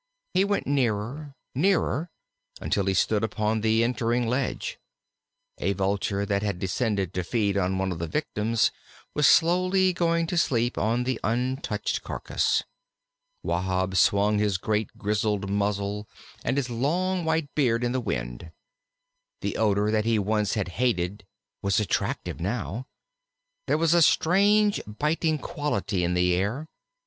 [0.33, 2.09] He went nearer, nearer,
[2.59, 4.79] until he stood upon the entering ledge.
[5.59, 8.71] A Vulture that had descended to feed on one of the victims
[9.13, 12.63] was slowly going to sleep on the untouched carcass.
[13.43, 16.09] Wahb swung his great grizzled muzzle
[16.43, 18.51] and his long white beard in the wind.
[19.41, 21.27] The odor that he once had hated
[21.61, 22.87] was attractive now.
[23.67, 26.67] There was a strange biting quality in the air.